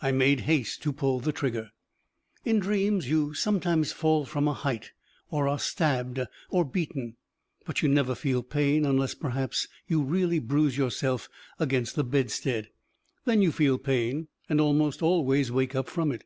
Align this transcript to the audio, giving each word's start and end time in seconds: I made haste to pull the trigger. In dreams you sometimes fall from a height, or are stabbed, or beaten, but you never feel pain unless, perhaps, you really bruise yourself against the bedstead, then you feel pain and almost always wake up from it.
I 0.00 0.12
made 0.12 0.42
haste 0.42 0.84
to 0.84 0.92
pull 0.92 1.18
the 1.18 1.32
trigger. 1.32 1.72
In 2.44 2.60
dreams 2.60 3.10
you 3.10 3.34
sometimes 3.34 3.90
fall 3.90 4.24
from 4.24 4.46
a 4.46 4.52
height, 4.54 4.92
or 5.28 5.48
are 5.48 5.58
stabbed, 5.58 6.20
or 6.50 6.64
beaten, 6.64 7.16
but 7.64 7.82
you 7.82 7.88
never 7.88 8.14
feel 8.14 8.44
pain 8.44 8.86
unless, 8.86 9.14
perhaps, 9.16 9.66
you 9.88 10.02
really 10.04 10.38
bruise 10.38 10.78
yourself 10.78 11.28
against 11.58 11.96
the 11.96 12.04
bedstead, 12.04 12.70
then 13.24 13.42
you 13.42 13.50
feel 13.50 13.76
pain 13.76 14.28
and 14.48 14.60
almost 14.60 15.02
always 15.02 15.50
wake 15.50 15.74
up 15.74 15.88
from 15.88 16.12
it. 16.12 16.22